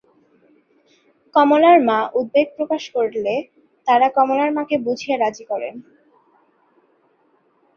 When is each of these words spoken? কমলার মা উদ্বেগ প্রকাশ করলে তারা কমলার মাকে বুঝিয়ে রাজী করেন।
কমলার 1.35 1.77
মা 1.87 1.99
উদ্বেগ 2.19 2.47
প্রকাশ 2.57 2.83
করলে 2.95 3.33
তারা 3.87 4.07
কমলার 4.17 4.51
মাকে 4.57 4.75
বুঝিয়ে 4.77 5.15
রাজী 5.17 5.43
করেন। 5.45 5.75